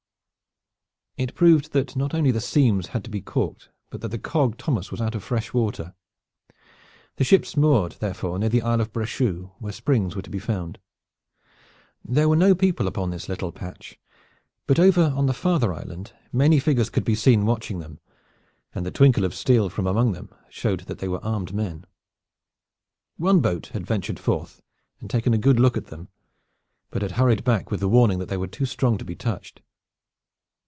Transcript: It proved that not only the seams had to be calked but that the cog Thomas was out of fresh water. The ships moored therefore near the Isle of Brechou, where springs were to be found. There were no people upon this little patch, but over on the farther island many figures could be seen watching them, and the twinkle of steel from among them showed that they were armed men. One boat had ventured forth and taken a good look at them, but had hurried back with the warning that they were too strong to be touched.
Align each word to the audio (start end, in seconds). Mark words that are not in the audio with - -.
It 1.17 1.35
proved 1.35 1.73
that 1.73 1.95
not 1.95 2.15
only 2.15 2.31
the 2.31 2.41
seams 2.41 2.87
had 2.97 3.03
to 3.03 3.09
be 3.11 3.21
calked 3.21 3.69
but 3.91 4.01
that 4.01 4.07
the 4.07 4.17
cog 4.17 4.57
Thomas 4.57 4.89
was 4.89 4.99
out 4.99 5.13
of 5.13 5.23
fresh 5.23 5.53
water. 5.53 5.93
The 7.17 7.23
ships 7.23 7.55
moored 7.55 7.91
therefore 7.99 8.39
near 8.39 8.49
the 8.49 8.63
Isle 8.63 8.81
of 8.81 8.91
Brechou, 8.91 9.51
where 9.59 9.71
springs 9.71 10.15
were 10.15 10.23
to 10.23 10.29
be 10.31 10.39
found. 10.39 10.79
There 12.03 12.27
were 12.27 12.35
no 12.35 12.55
people 12.55 12.87
upon 12.87 13.11
this 13.11 13.29
little 13.29 13.51
patch, 13.51 13.99
but 14.65 14.79
over 14.79 15.13
on 15.15 15.27
the 15.27 15.33
farther 15.33 15.71
island 15.71 16.11
many 16.33 16.59
figures 16.59 16.89
could 16.89 17.05
be 17.05 17.13
seen 17.13 17.45
watching 17.45 17.77
them, 17.77 17.99
and 18.73 18.83
the 18.83 18.89
twinkle 18.89 19.23
of 19.25 19.35
steel 19.35 19.69
from 19.69 19.85
among 19.85 20.13
them 20.13 20.33
showed 20.49 20.79
that 20.87 20.97
they 20.97 21.07
were 21.07 21.23
armed 21.23 21.53
men. 21.53 21.85
One 23.17 23.41
boat 23.41 23.67
had 23.73 23.85
ventured 23.85 24.17
forth 24.17 24.63
and 24.99 25.07
taken 25.07 25.35
a 25.35 25.37
good 25.37 25.59
look 25.59 25.77
at 25.77 25.87
them, 25.87 26.07
but 26.89 27.03
had 27.03 27.11
hurried 27.11 27.43
back 27.43 27.69
with 27.69 27.79
the 27.79 27.89
warning 27.89 28.17
that 28.17 28.29
they 28.29 28.37
were 28.37 28.47
too 28.47 28.65
strong 28.65 28.97
to 28.97 29.05
be 29.05 29.15
touched. 29.15 29.61